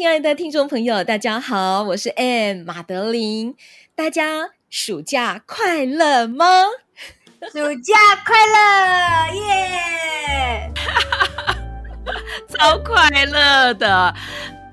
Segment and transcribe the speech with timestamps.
[0.00, 3.54] 亲爱的听众朋友，大家好，我是 Ann 马德琳。
[3.94, 6.46] 大家暑假快乐吗？
[7.52, 10.72] 暑假快乐，耶！
[12.48, 14.14] 超快乐的，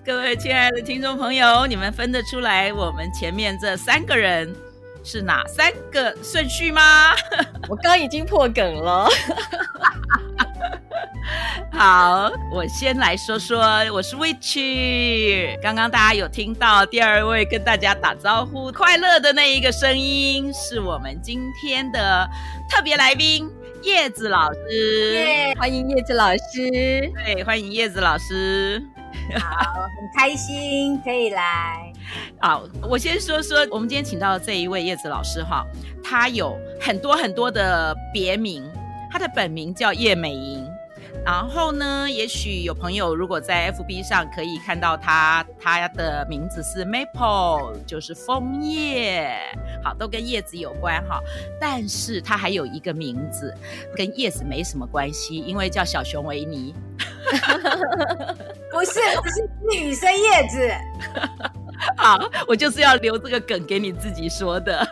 [0.06, 4.56] 各位亲爱的听众朋友，你们分得出来我们前面这三个人
[5.04, 7.12] 是哪三个顺序吗？
[7.68, 9.10] 我刚已经破梗了。
[11.72, 13.62] 好，我先来说说，
[13.92, 15.60] 我是 Witch。
[15.62, 22.28] 刚刚大家有听到第二位跟大家打招呼快乐的那一个声音，是我们今天的
[22.70, 23.50] 特别来宾
[23.84, 25.14] 叶子老师。
[25.14, 27.12] Yeah, 欢迎叶子老师。
[27.26, 28.82] 对，欢迎叶子老师。
[29.40, 31.92] 好，很开心可以来。
[32.40, 35.66] 好，我先说说我们今天请到的这一位叶子老师哈，
[36.04, 38.64] 他有很多很多的别名，
[39.18, 40.64] 他的本名叫叶美莹。
[41.26, 49.36] 然后呢，也许有朋友如果在 FB 上可以看到他，他的名字是 Maple，就是枫叶，
[49.84, 51.20] 好，都跟叶子有关哈。
[51.60, 53.52] 但是他还有一个名字
[53.96, 56.76] 跟叶子没什么关系，因为叫小熊维尼。
[58.72, 60.72] 不是，不是女生叶子。
[61.98, 64.88] 好，我就是要留这个梗给你自己说的。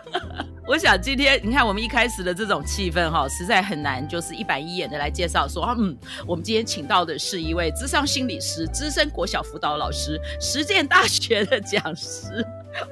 [0.68, 12.44] 我想今天你看我们一开始的这种气氛哈，实在很难，就是一板一眼的来介绍说，嗯，我们今天请到的是一位资商心理师、资深国小辅导老师、实践大学的讲师。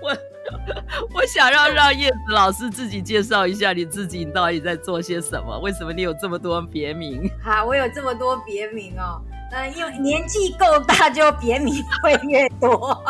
[0.02, 0.16] 我
[1.16, 5.58] 我想要让叶子老师自己介绍一下你自己，你到底在做些什么？
[5.60, 7.28] 为什么你有这么多别名？
[7.42, 9.20] 好，我有这么多别名哦，
[9.52, 13.04] 呃，因为年纪够大，就别名会越多。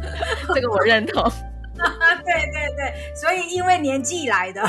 [0.54, 1.28] 这个我认同。
[2.24, 4.60] 对对对，所以因为年纪来 的，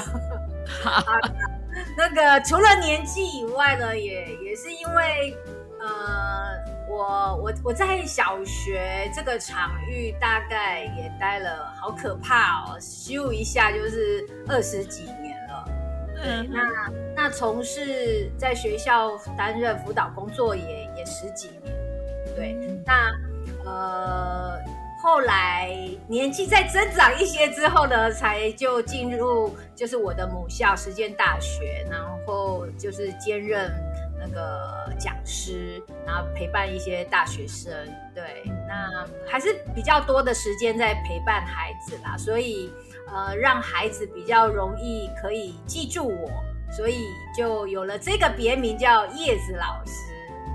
[1.97, 5.35] 那个除了年纪以外呢，也也是因为
[5.79, 6.55] 呃，
[6.87, 15.65] 我我我在小学这个场域大概也待了，好可怕哦，咻一下就是二十几年了。
[16.15, 21.73] 对，那那从事在学校担任辅导工作也也十几年。
[22.35, 22.53] 对，
[22.85, 23.11] 那
[23.65, 24.59] 呃。
[25.01, 25.73] 后来
[26.07, 33.71] 年纪再增长一些之后呢，才就进入就是我的母校实践大学，然后就是兼任
[34.19, 37.71] 那个讲师，然后陪伴一些大学生。
[38.13, 42.69] 对，那还是比较多的时间在陪伴孩子啦，所以
[43.07, 46.29] 呃，让孩子比较容易可以记住我，
[46.73, 50.08] 所以就有了这个别名叫叶子老师。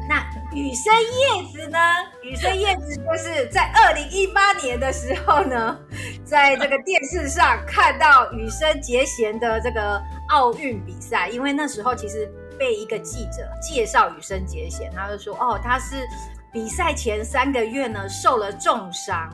[0.09, 0.23] 那
[0.53, 1.79] 羽生叶子呢？
[2.23, 5.79] 羽生叶子就是在二零一八年的时候呢，
[6.25, 16.07] 在这个电视上看到羽生结弦的这个奥运比赛，因为那时候其实被一个记者介绍羽生结弦，他就说哦，他是
[16.53, 19.31] 比赛前三个月呢受了重伤，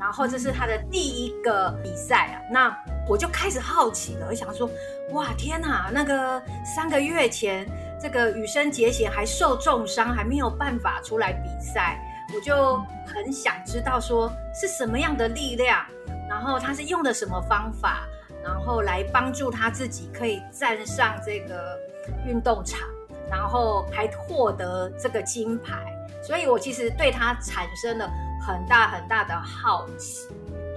[0.00, 4.68] 然后这是他的第一个比赛啊，那我就开始好奇了，我想说
[5.12, 7.64] 哇天哪，那个三个月前。
[8.02, 12.00] 这个羽生结弦还受重伤，还没有办法出来比赛，
[12.34, 15.84] 我就很想知道说是什么样的力量，
[16.26, 18.08] 然后他是用的什么方法，
[18.42, 21.78] 然后来帮助他自己可以站上这个
[22.26, 22.88] 运动场，
[23.30, 25.94] 然后还获得这个金牌。
[26.22, 28.10] 所以我其实对他产生了
[28.52, 30.28] 很大很大的好奇。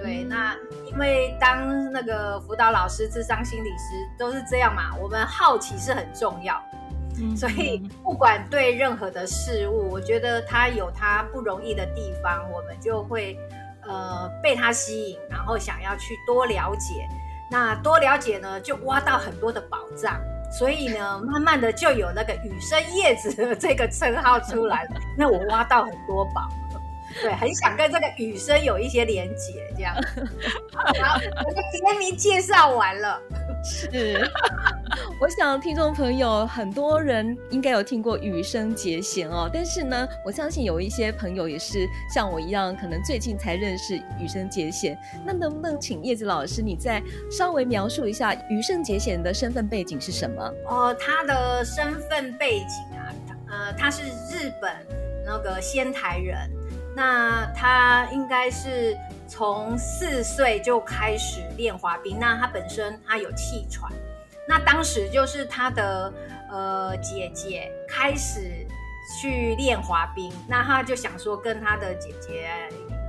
[0.02, 0.54] 对，那
[0.92, 6.62] 因为当那个辅导老师、智商心理师都是这样嘛，我们好奇是很重要。
[7.38, 13.38] 所以，不管对任何的事物，我觉得它有它不容易的地方，我们就会
[13.88, 17.08] 呃被它吸引，然后想要去多了解。
[17.52, 20.20] 那多了解呢，就挖到很多的宝藏。
[20.52, 24.90] 所以呢， 慢慢的就有那个雨生叶子的这个称号出来了。
[25.16, 26.50] 那我挖到很多宝。
[27.22, 29.96] 对，很想跟这个雨生有一些连结，这样。
[30.74, 33.22] 好，我的别名介绍完了。
[33.64, 34.20] 是，
[35.22, 44.98] 我想听众朋友很多人应该有听过羽生结弦哦，但是呢，我相信有一些朋友也是像我一样，可能最近才认识羽生结弦。
[45.26, 47.02] 那能不能请叶子老师你再
[47.32, 50.54] 稍微描述一下羽生结弦的身份背景是什么？
[50.68, 53.08] 哦，他的身份背景啊，
[53.50, 54.70] 呃，他是日本
[55.26, 56.52] 那个仙台人。
[56.96, 58.98] 那他应该是
[59.28, 62.18] 从四岁就开始练滑冰。
[62.20, 63.92] 那他本身他有气喘，
[64.48, 66.14] 那当时就是他的
[66.52, 68.66] 呃姐姐开始
[69.22, 72.50] 去练滑冰，那他就想说跟他的姐姐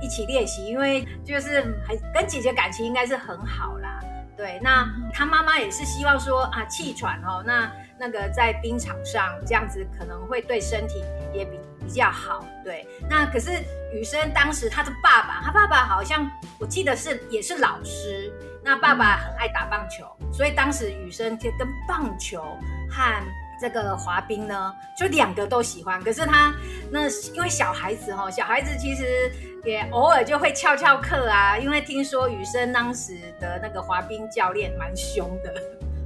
[0.01, 3.99] 一起练习，因为就是很跟姐姐感情应该是很好啦。
[4.35, 11.01] 对，那他妈妈也是希望说啊气喘哦，那那个在冰场上这样子可能会对身体
[11.33, 12.45] 也比比较好。
[12.63, 13.51] 对，那可是
[13.93, 16.29] 雨生当时他的爸爸，他爸爸好像
[16.59, 18.33] 我记得是也是老师，
[18.63, 22.41] 那爸爸很爱打棒球，所以当时雨生就跟棒球
[22.89, 23.23] 和
[23.61, 26.03] 这个滑冰呢，就两个都喜欢。
[26.03, 26.53] 可是他
[26.91, 29.31] 那因为小孩子哈，小孩子其实
[29.63, 31.57] 也偶尔就会翘翘课啊。
[31.57, 35.53] 因为听说雨生当时的那个滑冰教练蛮凶的，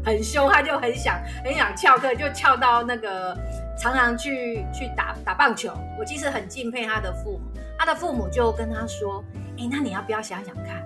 [0.05, 3.35] 很凶，他就很想很想翘课，就翘到那个
[3.79, 5.73] 常常去去打打棒球。
[5.97, 9.23] 我其实很敬佩他的父母，他的父母就跟他说
[9.57, 10.85] ：“哎，那你要不要想想看，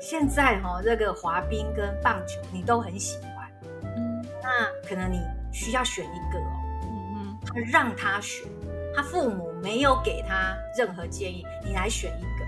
[0.00, 3.48] 现在哈这个滑冰跟棒球你都很喜欢，
[3.96, 5.20] 嗯，那可能你。”
[5.52, 6.52] 需要选一个哦，
[6.82, 8.46] 嗯，他让他选，
[8.94, 12.44] 他父母没有给他任何建议，你来选一个，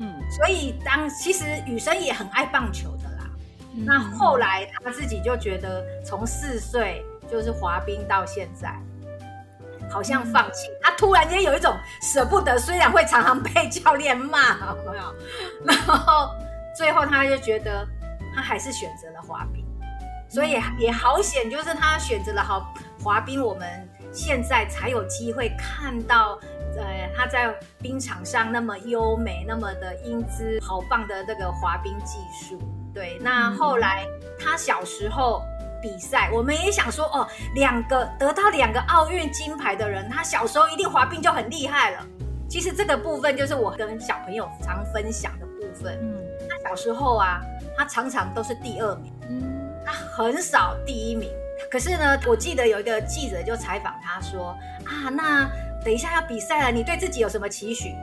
[0.00, 3.30] 嗯，所以当其实雨生也很爱棒球的啦，
[3.76, 8.76] 嗯，那后来他自己就觉得从四岁就是滑冰到现在，
[9.90, 15.14] 好像放弃，他突然间有一种舍不得，虽然会常常被教练骂，有没有？
[15.64, 16.30] 然后
[16.76, 17.86] 最后他就觉得
[18.34, 19.64] 他还是选择了滑冰。
[20.28, 26.36] 所以也好险，就是他选择了好滑冰，我们现在才有机会看到，
[26.76, 32.60] 呃，他在冰场上那么优美、那么的英姿，好棒的这个滑冰技术。
[32.92, 34.04] 对，那后来
[34.36, 35.40] 他小时候
[35.84, 42.06] 比赛，我们也想说，哦，两个得到两个奥运金牌的人，他小时候一定滑冰就很厉害了。
[42.48, 45.98] 其实这个部分就是我跟小朋友常分享的部分。
[46.00, 47.42] 嗯，他小时候啊，
[47.76, 49.12] 他常常都是第二名。
[49.28, 49.60] 嗯。
[49.84, 51.28] 他很少第一名，
[51.70, 55.46] 可是呢，我记得有一个记者就采访他说啊，那
[55.84, 57.94] 等一下要比赛了，你对自己有什么期许？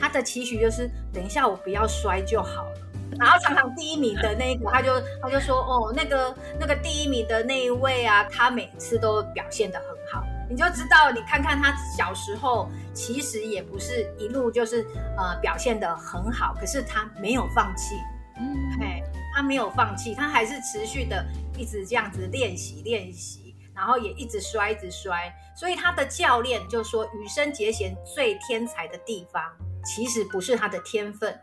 [0.00, 2.77] 他的期许就是等一下我不要摔就好了。
[3.16, 14.84] 然后常常第一名的那一个，他就他就说哦，那个那个第一名的那一位啊，他每次都表现的很好，你就知道，你看看他小时候其实也不是一路就是
[15.16, 17.94] 呃表现的很好，可是他没有放弃，
[18.38, 19.02] 嗯，嘿。
[19.36, 21.24] 他没有放弃，他还是持续的
[21.56, 25.32] 一直这样子练习练习，然后也一直摔，一直摔。
[25.54, 29.40] 所以他的教练就说，羽生结弦最天才的地方，
[29.84, 31.38] 其实不是他的天分，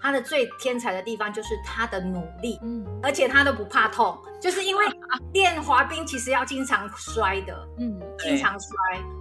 [0.00, 4.84] 他的最天才的地方就是他的努力，嗯，而且他都不怕痛，就是因为
[5.32, 8.70] 练滑冰其实要经常摔的，嗯，经常摔。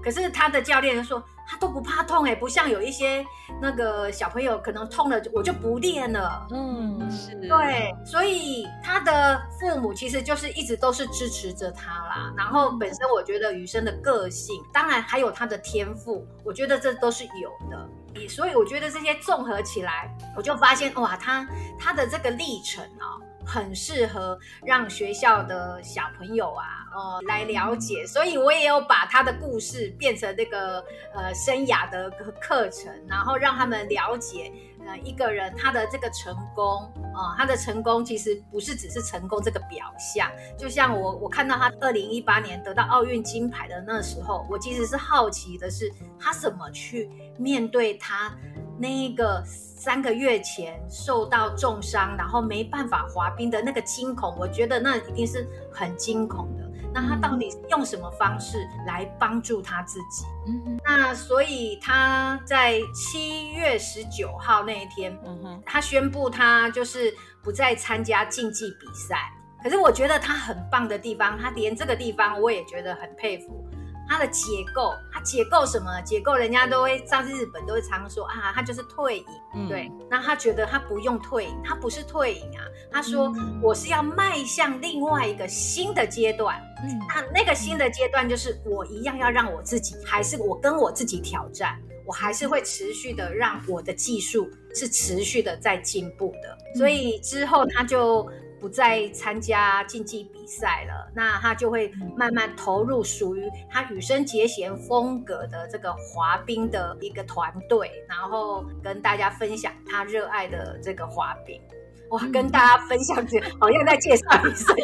[0.04, 1.24] 可是他的教练就说。
[1.50, 3.26] 他都不怕痛哎，不像有一些
[3.62, 6.46] 那个小朋友可能痛了我就不练了。
[6.52, 7.34] 嗯，是。
[7.36, 12.34] 对，所以他的父母其实就是一直都是支持着他啦。
[12.36, 18.28] 然后本身我觉得雨生的个性，当然还有他的天赋，我觉得这都是有的。
[18.28, 21.48] 所以我觉得这些综合起来，我就发现哇，他
[21.80, 23.16] 他的这个历程啊。
[23.48, 30.84] 很适合让学校的小朋友啊，呃，来了解，所以我也有把他的故事变成那个
[31.16, 32.12] 呃生涯的
[32.42, 34.52] 课程，然后让他们了解，
[34.86, 36.84] 呃，一个人他的这个成功
[37.16, 40.30] 啊，他的成功其实不是只是成功这个表象。
[40.58, 45.90] 就像我我看到他二零一八年得到奥运金牌的那时候，我其实是好奇的是
[46.20, 48.36] 他怎么去面对他
[48.78, 49.44] 那一个。
[49.80, 56.70] 三个月前受到重伤，然后没办法滑冰的那个惊恐，我觉得那一定是很惊恐的。
[56.92, 60.26] 那他到底用什么方式来帮助他自己？
[60.48, 69.32] 嗯哼，那所以他在七月十九号那一天，嗯哼，他宣布他就是不再参加竞技比赛。
[69.64, 73.67] 可是我觉得他很棒的地方，他连这个地方我也觉得很佩服。
[74.08, 76.02] 他的结构，他结构什么？
[76.02, 79.92] 结构人家都会，上次日本都会常说啊，他就是退隐，嗯、对。
[80.10, 82.64] 那他觉得他不用退隐，他不是退隐啊。
[82.92, 86.56] 他说、嗯、我是要迈向另外一个新的阶段。
[86.84, 96.58] 嗯，那那个新的阶段就是我一样要让我自己，还是我跟我自己挑战，我还是会持续的让我的技术是持续的在进步的。
[96.74, 98.30] 嗯、所以之后他就。
[98.60, 111.62] 不再参加竞技比赛了，那他就会慢慢投入属于他羽生结弦风格的这个滑冰的一个团队，然后跟大家分享他热爱的这个滑冰。
[112.10, 114.76] 哇，跟大家分享这，好像在介绍一生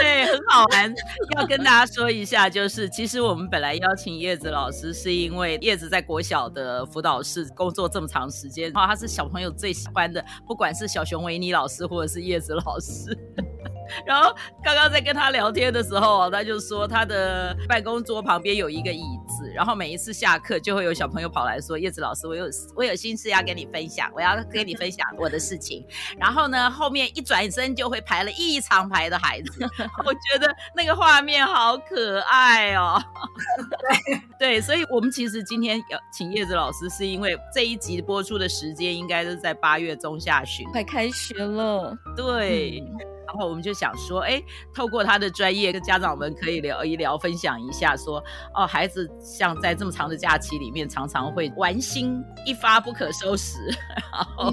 [0.00, 0.94] 对，很好玩。
[1.36, 13.16] 要跟大家说一下，就是其实我们本来邀请叶子老师，是因为叶子在国小的辅导室工作这么长时间，然后他是小朋友最喜欢的，不管是小熊维尼老师或者是叶子老师。
[14.06, 22.46] 然后刚刚在跟他聊天的时候，他就说他的办公桌旁边有一个椅子，然后每一次下课就会有小朋友跑来说：“叶子老师，我有
[22.76, 25.84] 我有心事要跟你分享，我要跟你分享我的事情。”
[26.18, 29.64] 然后呢，后面一转身就会排了一长排的孩子，
[30.04, 33.02] 我觉得那个画面好可爱哦。
[33.68, 41.96] 对 对，所以我们其实今天要请叶子老师，是因为这一集播出的时间应该是在八月中下旬，快开学了。
[42.16, 42.80] 对。
[42.80, 44.42] 嗯然后我们就想说，哎，
[44.74, 48.22] 透过他的专业，跟家长们可以聊一聊，分享一下说，
[48.54, 53.58] 哦，孩子像在这么长的假期里面，常常会玩心一发不可收拾，
[54.12, 54.52] 然后。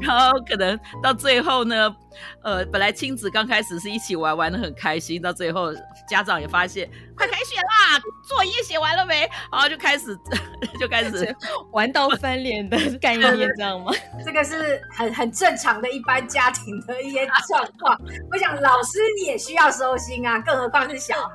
[0.00, 1.94] 然后可能到最后呢，
[2.42, 5.72] 呃，本来亲子刚开始是一起玩，玩的很开心，到最后
[6.08, 9.28] 家长也发现快开学啦，作业写完了没？
[9.52, 10.16] 然后就开始
[10.78, 11.34] 就开始
[11.72, 13.92] 玩到翻脸的概念，这样吗？
[14.24, 17.98] 这个是很很正常的一般家庭的一些状况。
[18.30, 21.32] 我想老师也需要收心啊，更何况是小孩。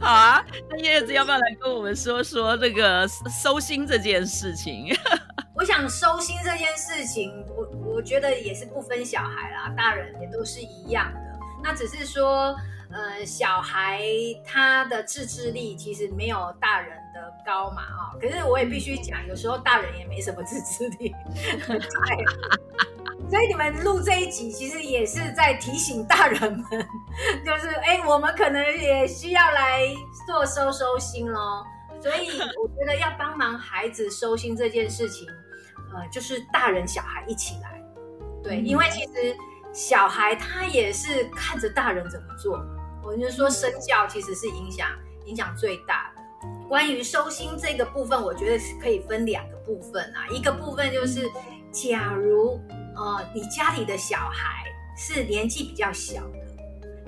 [0.00, 3.06] 好啊，那叶子要不要来跟我们说说这个
[3.42, 4.94] 收心这件事情？
[5.62, 11.20] 我想收心这件事情，我我觉得也是不分小孩啦，大人也都是一样的。
[11.62, 12.52] 那只是说，
[12.90, 14.02] 呃，小孩
[14.44, 18.18] 他的自制力其实没有大人的高嘛，哦。
[18.20, 21.14] 可是我也必须讲，有时候大人也没什么自制力。
[23.30, 26.64] 所以你们录这一集，其实也是在提醒大人们，
[27.46, 29.82] 就是哎，我们可能也需要来
[30.26, 31.64] 做收收心咯。
[32.02, 35.24] 所以我觉得要帮忙孩子收心这件事情。
[35.94, 37.82] 呃，就是大人小孩一起来，
[38.42, 39.36] 对，因为其实
[39.72, 42.64] 小孩他也是看着大人怎么做。
[43.04, 44.88] 我就说身教其实是影响
[45.26, 46.22] 影响最大的。
[46.68, 50.26] 关于收心这个部分，我觉得是可以分两个部分啊。
[50.28, 51.28] 一个部分就是，
[51.70, 52.60] 假如
[52.96, 54.64] 呃你家里的小孩
[54.96, 56.38] 是年纪比较小的，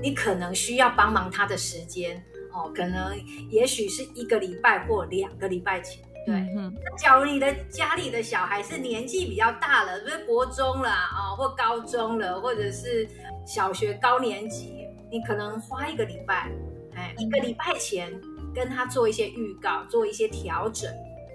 [0.01, 2.23] 你可能需要帮忙他的时间
[2.53, 3.17] 哦，可能
[3.49, 6.05] 也许是一个礼拜或两个礼拜前。
[6.27, 13.07] 对，嗯，那假如你的家里的小孩是年纪比较大了，就是国中了啊，或高中了，或者是
[13.47, 16.51] 小学高年级，你可能花一个礼拜，
[16.95, 18.11] 哎，一个礼拜前
[18.55, 20.91] 跟他做一些预告，做一些调整，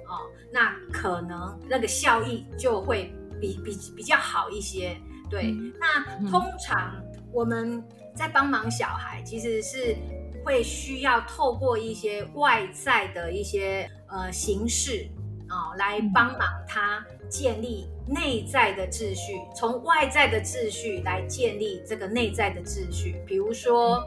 [0.08, 4.98] 哦，那可能那个效益就会比比比较好一些。
[5.29, 6.96] 对，那通常
[7.31, 7.84] 我们
[8.15, 9.96] 在帮忙小孩，其实是
[10.43, 13.88] 会需要透过一些外在的一些。
[14.11, 15.07] 呃，形式
[15.47, 23.21] 啊、哦，来帮忙他建立内在的秩序，从外在的秩序来建立这个内在的秩序。
[23.27, 24.03] 比如说，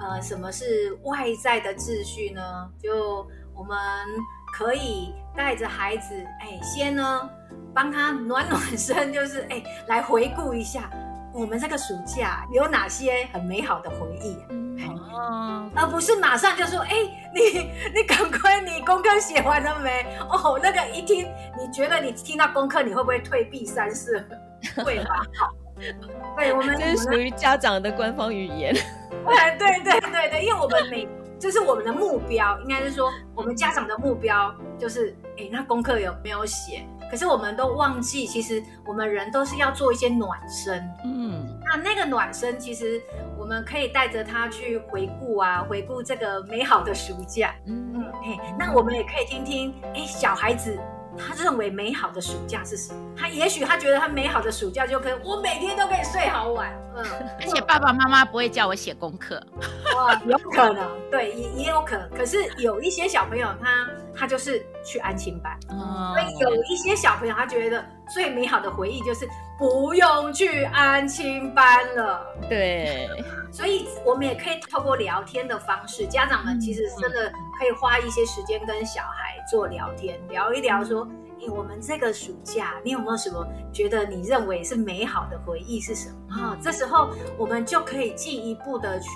[0.00, 2.70] 呃，什么是外在的秩序呢？
[2.78, 3.76] 就我们
[4.52, 7.30] 可以带着孩子，哎，先呢
[7.74, 10.90] 帮他暖暖身，就是哎，来回顾一下
[11.32, 14.36] 我们这个暑假有哪些很美好的回忆。
[15.18, 20.06] 哦，而不是马上就说，哎、 欸，你你赶快，你功课写完了没？
[20.30, 21.26] 哦，那个一听，
[21.58, 24.22] 你觉得你听到功课，你会不会退避三舍？
[24.84, 25.22] 会吧？
[25.38, 25.50] 好，
[26.36, 28.74] 对，我们这是属于家长的官方语言。
[29.10, 31.08] 对对对对对，因为我们每
[31.38, 36.84] 这是我们的目标，应该是说我们家长的目标就是，哎、欸，那功课有没有写？
[37.10, 40.78] 可是我们都忘记，其实我们人都是要做一些暖身。
[41.04, 47.54] 嗯，那那个暖身，其实我们可以带着他去回顾啊，回顾这个美好的暑假。
[47.66, 50.78] 嗯嗯，嘿，那我们也可以听听，哎，小孩子。
[51.20, 53.00] 他认为美好的暑假是什么？
[53.16, 57.04] 他也许他觉得他美好的暑假就可以，我每天都可以睡好晚，嗯，
[57.40, 59.44] 而且爸爸妈妈不会叫我写功课，
[59.96, 62.08] 哇，有可能，对，也也有可能。
[62.10, 63.66] 可是有一些小朋友他，
[64.14, 73.08] 他他就是去安亲班，嗯，所以有一些小朋友他觉得最美好的回忆就是不用去安亲班了，对，
[73.52, 79.36] 所以我们也可以透过聊天的方式，家长们其实真的可以花一些时间跟小孩。
[79.50, 81.08] 做聊天，聊一聊，说，
[81.40, 86.36] 诶，我们这个暑假，你有没有什么觉得你认为是美好的回忆是什么？
[86.36, 89.08] 啊，这时候我们就可以进一步的去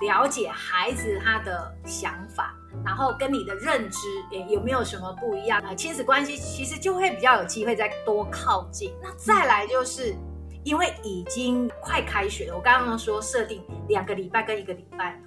[0.00, 3.98] 了解孩子他的想法，然后跟你的认知，
[4.30, 5.74] 也，有没有什么不一样啊？
[5.74, 8.94] 亲子关系其实就会比较有机会再多靠近。
[9.02, 10.14] 那再来就是，
[10.62, 15.20] 因为已经快开学了，我刚刚说设定两个礼拜跟一个礼拜，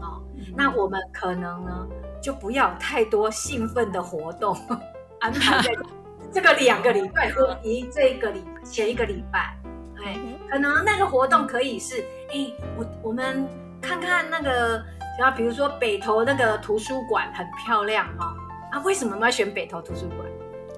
[0.00, 0.22] 哦，
[0.56, 1.88] 那我们可能呢？
[2.22, 4.56] 就不要太多兴奋的活动
[5.20, 5.76] 安排在
[6.32, 9.54] 这个两个礼拜或一这一个礼前一个礼拜，
[10.02, 10.18] 哎，
[10.50, 13.46] 可能那个活动可以是，哎，我我们
[13.82, 14.82] 看看那个，
[15.18, 18.34] 然后比如说北投那个图书馆很漂亮哈，
[18.72, 20.20] 啊，为什么要选北投图书馆？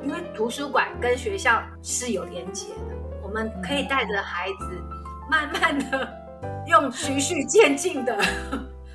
[0.02, 4.83] 因为图书馆跟学校是有连结的，我们可以带着孩子，
[5.31, 6.09] 慢慢的
[6.66, 8.16] 用循序渐进的，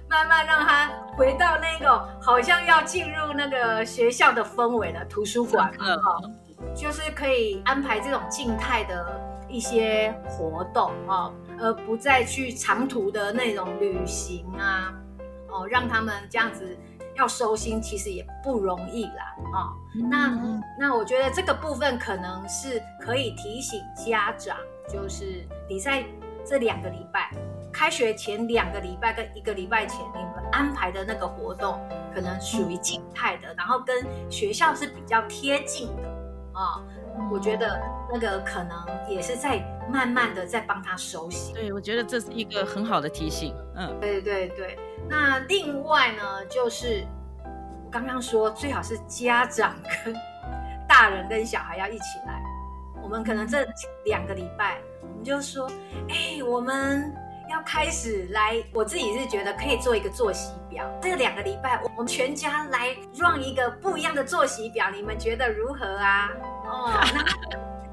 [0.07, 6.21] 慢慢让他回到那个好像要进入那个学校的氛围的图书馆，哈。
[6.75, 9.19] 就是可以安排这种静态的
[9.49, 14.93] 一些活动哦，而不再去长途的那种旅行啊，
[15.61, 16.77] 哦，让他们这样子
[17.15, 19.73] 要收心，其实也不容易啦，哦，
[20.09, 20.37] 那
[20.79, 26.03] 那我觉得这个部分可能是可以提醒家长，就是你在
[26.45, 27.31] 这两个礼拜，
[27.71, 31.79] 开学前两个礼拜跟一个礼拜前，你们安排的那个活动，
[32.13, 36.09] 可能属于静态的，然后跟学校是比较贴近的。
[36.53, 36.83] 啊、哦，
[37.31, 41.53] 我觉得那个可能也是在慢慢的在帮他熟悉。
[41.53, 43.55] 对，我觉得这是一个很好的提醒。
[43.75, 44.77] 嗯，对对对。
[45.09, 47.05] 那另外呢，就是
[47.85, 49.75] 我刚刚说，最好是家长
[50.05, 50.15] 跟
[50.87, 52.41] 大人跟小孩要一起来。
[53.01, 53.67] 我们可能这
[54.05, 55.69] 两个礼拜，我们就说，
[56.09, 57.13] 哎，我们。
[57.49, 60.89] 要开始来，我自己是觉得可以做一个作息表。
[61.01, 66.31] 这两个礼拜，我们全家来 run 一个不一样的作息表，你们觉得如何啊？
[66.71, 66.89] 哦，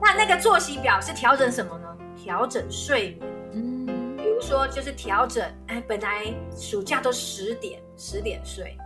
[0.00, 1.88] 那 那那个作息表是调整什么呢？
[2.16, 3.32] 调整睡眠。
[3.54, 8.76] 嗯，比如说就是调整，哎，本来暑假都十点十点睡，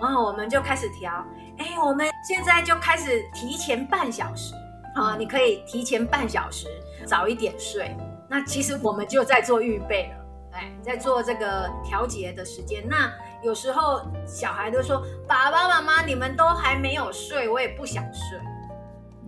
[0.00, 1.12] 然后我们就开始调，
[1.58, 4.54] 哎，我们现在就开始提前半小时
[4.94, 6.68] 啊，你可以提前半小时
[7.04, 7.96] 早一点睡。
[8.28, 12.86] 那其实我们就在做预备了，哎，在做这个调节的时间。
[12.88, 18.38] 那有时候小孩都说：“爸爸妈妈，你们都还没有睡，我也不想睡。”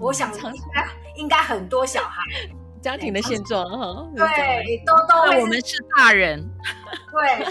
[0.05, 2.21] 我想应该应该很多小孩
[2.83, 6.47] 家庭的现状哈，对，都都我们是大人，
[7.11, 7.45] 对，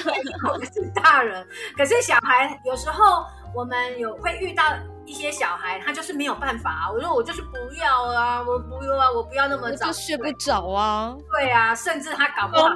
[0.47, 1.45] 我们是大人。
[1.75, 4.63] 可是小孩有时候我们有会遇到。
[5.05, 12.69] 一些小孩他就是没有办法啊，我说我就是不要啊，我不要啊，我不要那么早睡不着啊，对啊，甚至他搞不好，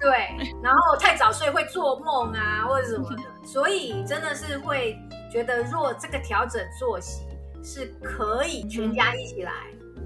[0.00, 4.98] 对，然后太早睡会做梦啊或者什么的， 所以真的是会
[5.30, 7.24] 觉得若这个调整作息
[7.62, 9.52] 是可以全家一起来，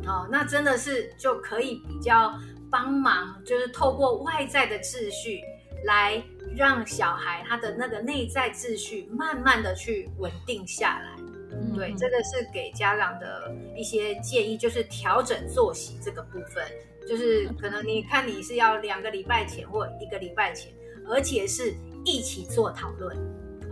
[0.07, 2.33] 哦，那真的是就可以比较
[2.71, 5.41] 帮忙，就是透过外在的秩序
[5.85, 6.23] 来。
[6.55, 11.17] 让小孩他的那个内在秩序慢慢的去稳定下来，
[11.51, 16.63] 嗯、对，这个是给家长的一些建议，就是调整作息这个部分，
[17.09, 20.71] 就是可能你看你是要两个礼拜前或一个礼拜前，
[21.09, 21.73] 而且是
[22.05, 23.17] 一起做讨论，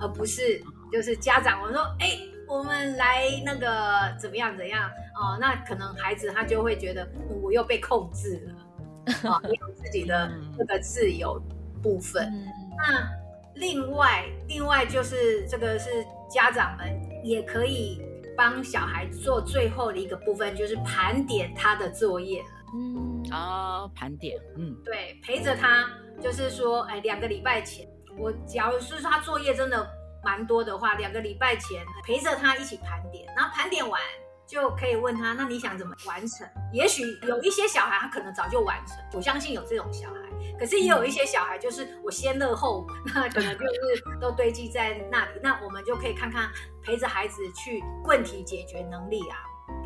[0.01, 0.59] 而不是
[0.91, 2.19] 就是家长我说哎，
[2.51, 7.09] 我们来那个怎么样怎样哦，那可能孩子他就会觉得
[7.41, 11.41] 我又被控制了，啊、哦，有自己的这个自由
[11.81, 12.27] 部分。
[12.27, 12.47] 嗯。
[12.77, 13.09] 那
[13.55, 18.03] 另外，另外就是这个是家长们也可以
[18.37, 22.49] 帮小孩做最后的一个部分，就是盘点他的作业了。
[22.75, 25.89] 嗯，哦，盘点，嗯，对，陪着他，
[26.21, 27.87] 就是说，哎，两个礼拜前，
[28.19, 29.89] 我假如是说他作业真的
[30.23, 34.01] 蛮多的话，两个礼拜前陪着他一起盘点，然后盘点完
[34.47, 36.47] 就可以问他，那你想怎么完成？
[36.73, 40.17] 也许有一些小孩他可能早就完成，我相信有这种小孩。
[40.59, 45.41] 可是也有一些小孩，就是我先乐后，那可能就是都堆积在那里。
[45.43, 46.51] 那我们就可以看看
[46.83, 49.37] 陪着孩子去问题解决能力啊，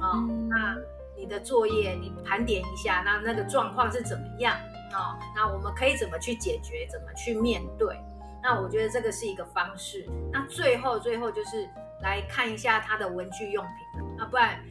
[0.00, 0.74] 啊、哦，那
[1.16, 4.56] 你的作业你盘点一下，那那个状况是怎么样
[4.92, 5.18] 啊、哦？
[5.36, 7.96] 那我们可以怎么去解决，怎么去面对？
[8.44, 10.06] 那我觉得这个是一个方式。
[10.30, 11.68] 那最后最后就是
[12.02, 14.62] 来看一下他的文具用品，啊，不然。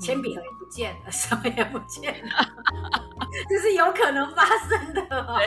[0.00, 2.48] 铅笔盒也不见了， 什么也不见了，
[3.46, 5.38] 这是有可能发生的，哦，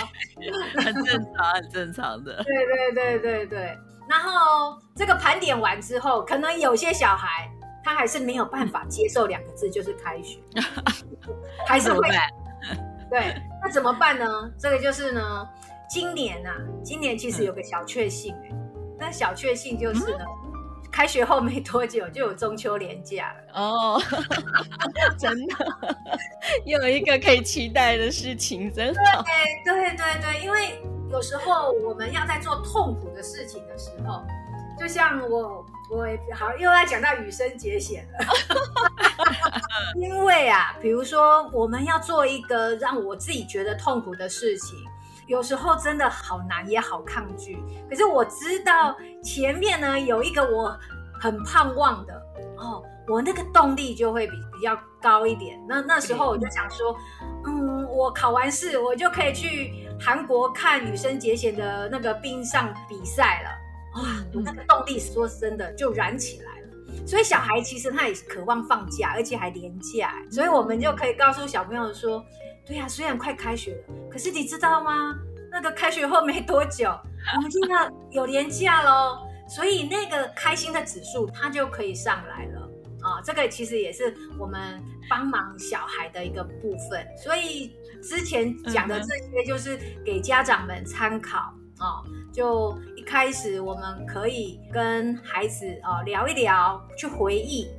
[0.76, 2.44] 很正常，很正常的。
[2.44, 3.78] 对对对对对。
[4.08, 7.52] 然后这个盘点完之后，可能有些小孩
[7.84, 10.40] 他还是没有办法接受两个字，就是开学，
[11.68, 12.08] 还是会。
[13.10, 14.26] 对，那怎么办呢？
[14.60, 15.50] 这个就是呢，
[15.90, 18.50] 今年啊，今年其实有个小确幸哎，
[19.00, 20.20] 那小确幸就是呢。
[20.22, 20.42] 嗯
[20.92, 24.02] 开学后没多久就有中秋连假了哦，
[25.20, 25.56] 真的
[26.64, 29.22] 又有一个可以期待的事情，真好。
[29.66, 30.80] 对对对对，因为
[31.12, 34.24] 有时候我们要在做痛苦的事情的时候，
[34.80, 38.26] 就像我我好又要讲到羽生结弦了，
[40.00, 44.78] 因为啊，比如说我们要做一个让我自己觉得痛苦的事情。
[45.28, 47.58] 有时候真的好难，也好抗拒。
[47.90, 50.78] 可是我知道前面呢有一个我
[51.22, 52.14] 很盼望的
[52.58, 55.60] 哦，我那个动力就会比比较高一点。
[55.68, 56.96] 那那时候我就想说，
[57.46, 64.02] 嗯，我考完试，我就可以去韩国看女生结弦的那个冰上比赛了。
[64.02, 67.06] 哇，我那个动力说真的就燃起来了。
[67.06, 72.24] 所以小孩其实他也渴望放假，而且还廉价，所以我们就可以告诉小朋友说，
[72.66, 75.16] 对呀，虽然快开学了，可是你知道吗？
[75.52, 76.90] 那个开学后没多久，
[77.36, 79.20] 我们就要有连假喽。
[79.48, 82.62] 所以那个开心的指数，它就可以上来了
[83.02, 83.22] 啊！
[83.24, 87.08] 这个其实也是我们帮忙小孩的一个部分。
[87.24, 92.02] 所以之前讲的这些，就是给家长们参考啊。
[92.34, 97.70] 就一开始我们可以跟孩子啊聊一聊，去回忆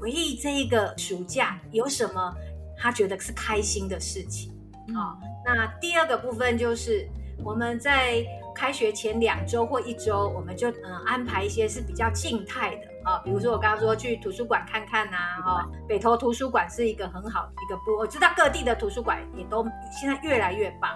[0.00, 2.34] 回忆这一个暑假有什么
[2.78, 4.52] 他觉得是开心的事情
[4.94, 5.16] 啊。
[5.44, 7.08] 那第二个部分就是
[7.44, 8.24] 我们在。
[8.58, 19.62] 开学前两周或一周，我们就嗯安排一些是比较静态的啊，比如说我刚刚说去图书馆看看呐，哈，北投图书馆是一个很好的一个部，我知道各地的图书馆也都
[19.92, 20.90] 现在越来越棒。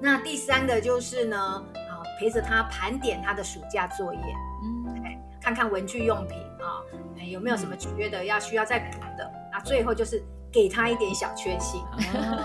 [0.00, 4.20] 那第三个就是呢，啊陪着他盘点他的暑假作业，
[4.64, 6.80] 嗯，看看文具用品啊，
[7.30, 11.80] 有没有什么缺的要需要再补的，那最后就是给他一点小确幸，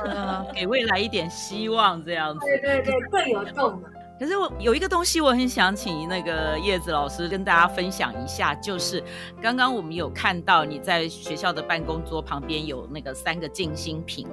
[0.09, 3.89] 啊，给未来一点希望这样子，对对对，更有动了。
[4.21, 9.03] 可是我有一个东西，我很想请那个叶子老师跟大家分享一下，就是
[9.41, 14.27] 刚刚我们有看到你在学校的办公桌旁边有那个三个静心瓶，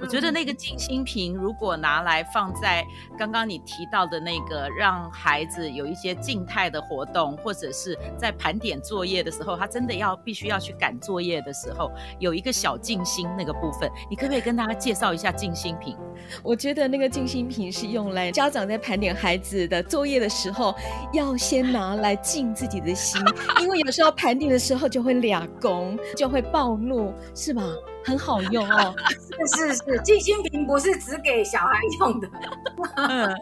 [0.00, 2.86] 我觉得那个静心瓶如果拿来放在
[3.18, 15.98] 刚刚你提到的那个让孩子有一些静态的活动，或者是在盘点作业的时候，他真的要必须要去赶作业的时候，有一个小静心那个部分，你可不可以跟大家介绍一下静心瓶？
[16.44, 20.74] 我觉得那个静心瓶是用来家长在盘点孩子的作业的时候，
[21.12, 23.20] 要先拿来静自己的心，
[23.60, 27.62] 因为有时候盘点的时候就会俩攻，就会暴怒，是吧？
[28.04, 28.92] 很好用哦，
[29.54, 32.28] 是是是，静心瓶不是只给小孩用的，
[32.96, 33.32] 嗯，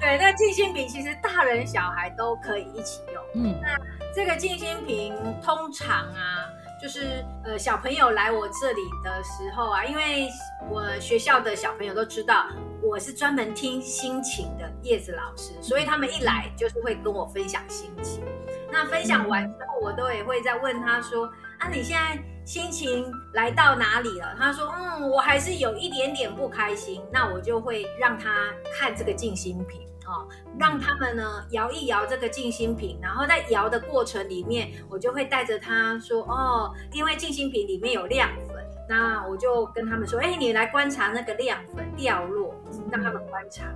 [0.00, 3.78] 对，那静心瓶其实大人小孩都可以一起用，嗯，那
[4.12, 6.50] 这个静心瓶通常啊。
[6.80, 10.28] 就是呃，小朋友来我这里的时候啊，因为
[10.70, 12.46] 我学校的小朋友都知道
[12.82, 18.22] 我是专门听心情的叶子老师，所以他们一来就是会跟我分享心情。
[18.70, 21.26] 那分享完之后，我都也会再问他说
[21.58, 29.87] ：“啊，你现在心情来到哪里了？”他说：“嗯，我还是有一点点不开心。”那我就会让他看这个静心瓶。
[30.08, 30.26] 哦，
[30.58, 38.56] 让他们呢摇一摇这个静心瓶，然后在摇的过程里面，我就会带着他说：“哦，因为静心瓶里面有亮粉，
[38.88, 42.54] 那我就跟他们说：‘哎，你来观察那个亮粉掉落，
[42.90, 43.66] 让他们观察。’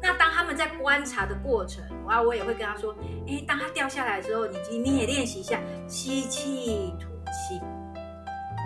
[0.00, 2.94] 那当他们在观察的过程，然后我也会跟他说
[3.26, 7.60] ：‘哎，当它掉下来的时候，你你也练习一下吸气吐气。’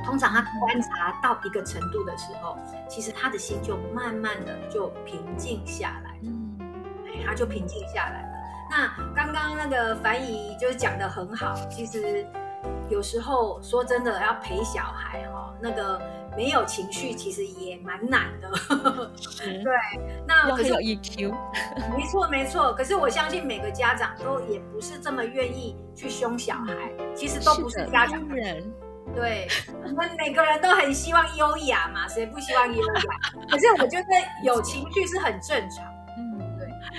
[0.05, 2.59] 通常他观察到一个程度的时候，
[2.89, 6.19] 其实他的心就慢慢的就平静下来。”
[7.25, 8.29] 他就平静下来了。
[8.71, 12.27] 那刚刚那个樊姨就是讲的很好，其实
[12.89, 16.01] 有时候说真的要陪小孩哈，那个
[16.35, 18.51] 没有情绪其实也蛮难的。
[19.37, 19.75] 对，
[20.27, 21.35] 那可是有 EQ，
[21.95, 22.73] 没错没错。
[22.73, 26.75] 可是我相信每个家长都也不是这么愿意去凶小孩，
[27.15, 28.73] 其实都不是家长的人。
[29.15, 29.47] 对，
[29.85, 33.03] 我们每个人都很希望优雅嘛，谁不希望优雅？
[33.51, 34.07] 可是我觉得
[34.43, 35.85] 有情绪是很正常。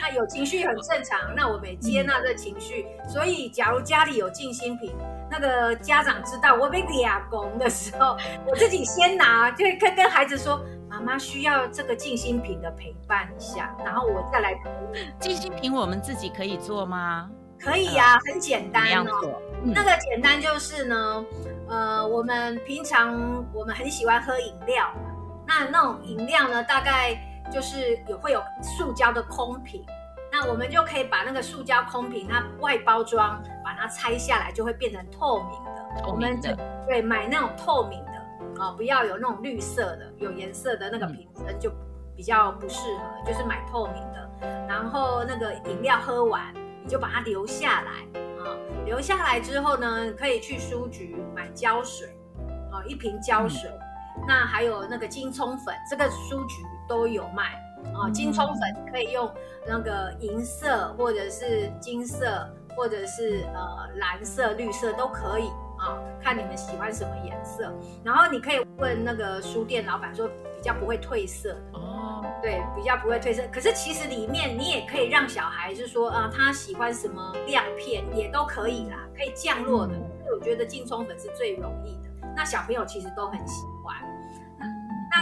[0.02, 2.86] 那有情绪很正常，那我们也接纳这情绪。
[3.04, 4.96] 嗯、所以，假如家里有静心瓶，
[5.30, 8.18] 那个家长知道我被俩拱的时候，
[8.48, 14.54] 我自己先拿，就跟跟孩子说：“妈妈需要这个静心瓶的陪伴一下，然后我再来。”
[15.20, 17.30] 静心瓶我们自己可以做吗？
[17.60, 19.42] 可以呀、啊，很简单哦。
[19.64, 21.26] 嗯、那个简单就是呢，
[21.70, 24.92] 呃，我们平常我们很喜欢喝饮料，
[25.46, 27.30] 那那种饮料呢，大概。
[27.52, 29.86] 就是有会有塑胶的空瓶，
[30.32, 36.02] 那我们就可以把那个塑胶空瓶，它外包装把它拆下来，就会变成透明的。
[36.02, 36.50] 透明的。
[36.52, 38.12] 我们对买那种透明的
[38.60, 41.72] 哦，不要有那种绿色的、有颜色的那个瓶子就
[42.16, 44.68] 比较不适合，嗯、就是买透明的。
[44.68, 46.54] 然后那个饮料喝完，
[46.84, 47.92] 你就把它留下来
[48.40, 52.08] 啊、哦，留下来之后呢，可以去书局买胶水，
[52.72, 53.70] 哦，一瓶胶水。
[54.24, 57.54] 嗯那还有那个金葱粉，这个书局都有卖
[57.94, 58.10] 啊。
[58.12, 59.30] 金葱粉可以用
[59.68, 67.72] 那个银色，或者是金色，或者是呃蓝色、绿色都可以啊，看你们喜欢什么颜色。
[68.04, 73.44] 然后你可以问那个书店老板说，比较不会褪色的哦，对，比较不会褪色。
[73.52, 79.94] 可是其实里面你也可以让小孩就说啊，他喜欢什么亮片也都可以啦，可以降落的。
[80.24, 82.10] 所以我觉得金葱粉是最容易的。
[82.36, 83.66] 那小朋友其实都很喜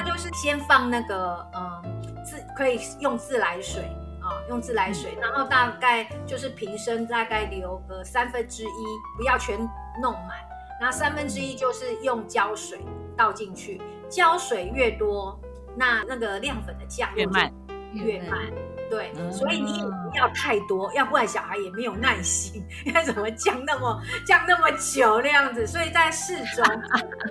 [0.02, 3.84] 就是先放那个嗯自可以用自来水
[4.22, 8.86] 啊，用自来水，然后大概就是瓶身大概留个三分之一，
[9.18, 9.60] 不要全
[10.02, 10.38] 弄满。
[10.80, 12.80] 那三分之一就是用胶水
[13.16, 15.40] 倒进去，胶水越多，
[15.76, 17.54] 那那个亮粉的降落越慢，
[17.94, 18.40] 越慢。
[18.90, 25.66] 对，所以你也不要太多，要不然小孩也没有耐心， 因为怎么降那么降那么久那样子。
[25.66, 26.66] 所以在适中，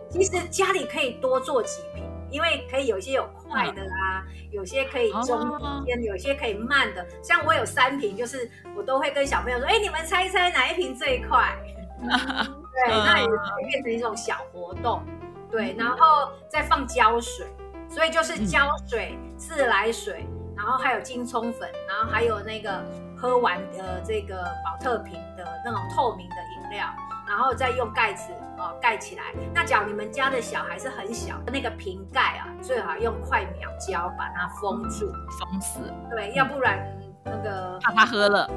[0.08, 2.09] 其实家里可以多做几瓶。
[2.30, 7.06] 因为可以有些有快的啊，有些可以中间，有些可以慢的。
[7.22, 11.56] 像我有三瓶，就是我都会跟小朋友说：“哎，你们猜一猜哪一瓶最快？”
[12.00, 13.26] 对，那也
[13.68, 15.02] 变成一种小活动。
[15.50, 17.46] 对，然后再放胶水，
[17.88, 20.24] 所以就是胶水、自来水，
[20.56, 22.82] 然后还有金葱粉，然后还有那个
[23.16, 26.86] 喝完的这个保特瓶的那种透明的饮料。
[27.28, 29.22] 然后再用盖子哦盖起来。
[29.54, 35.80] 那假如你们家的小孩是很小，那个瓶盖啊，最好用快秒胶把它封住，封死。
[36.10, 36.78] 对，要不然
[37.24, 38.48] 那个怕他喝了，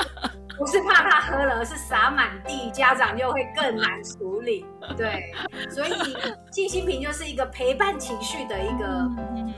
[0.56, 4.64] 不是怕他喝了，而是洒满地，家长就会更难处理。
[4.96, 5.32] 对，
[5.68, 5.92] 所以
[6.50, 8.86] 静心瓶就是一个陪伴情绪的一个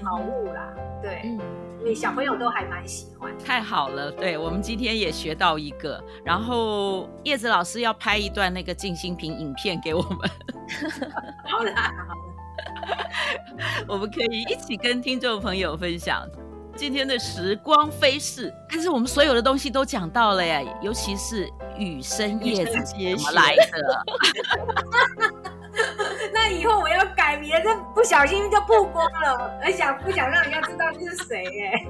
[0.03, 0.75] 好物啦。
[1.01, 1.23] 对。
[1.39, 4.11] 所以小朋友都还蛮喜欢，太好了。
[4.11, 10.31] 对，我们今天也学到一个，然后叶子老师要拍一段那个静心瓶影片给我们。
[11.45, 13.07] 好啦，好啦，
[13.87, 16.27] 我们可以一起跟听众朋友分享。
[16.77, 24.05] 今天的时光飞逝，但是我们所有的东西都讲到了耶，尤其是雨生叶子怎么来的。
[26.45, 31.43] 那以后我要改名，这不小心就曝光了，而想不想让人家知道这是谁？
[31.65, 31.87] 哎，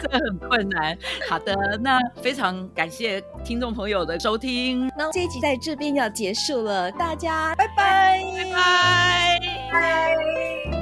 [0.00, 0.96] 这很困难。
[1.28, 4.88] 好的，那非常感谢听众朋友的收听。
[4.96, 9.38] 那这一集在这边要结束了，大家拜拜，拜拜。
[9.72, 9.80] 拜
[10.70, 10.75] 拜。